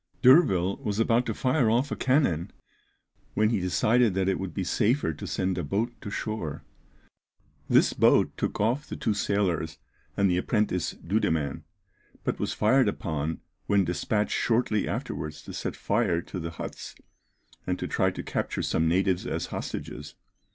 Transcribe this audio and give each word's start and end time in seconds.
D'Urville 0.23 0.77
was 0.77 0.97
about 0.97 1.27
to 1.27 1.33
fire 1.35 1.69
off 1.69 1.91
a 1.91 1.95
cannon, 1.95 2.51
when 3.35 3.51
he 3.51 3.59
decided 3.59 4.15
that 4.15 4.27
it 4.27 4.39
would 4.39 4.51
be 4.51 4.63
safer 4.63 5.13
to 5.13 5.27
send 5.27 5.59
a 5.59 5.63
boat 5.63 5.93
to 6.01 6.09
shore. 6.09 6.63
This 7.69 7.93
boat 7.93 8.35
took 8.35 8.59
off 8.59 8.87
the 8.87 8.95
two 8.95 9.13
sailors 9.13 9.77
and 10.17 10.27
the 10.27 10.37
apprentice 10.37 10.93
Dudemaine, 11.05 11.65
but 12.23 12.39
was 12.39 12.51
fired 12.51 12.87
upon 12.87 13.41
when 13.67 13.85
despatched 13.85 14.33
shortly 14.33 14.87
afterwards 14.87 15.43
to 15.43 15.53
set 15.53 15.75
fire 15.75 16.19
to 16.23 16.39
the 16.39 16.49
huts, 16.49 16.95
and 17.67 17.77
to 17.77 17.87
try 17.87 18.09
to 18.09 18.23
capture 18.23 18.63
some 18.63 18.87
natives 18.87 19.27
as 19.27 19.45
hostages. 19.53 20.15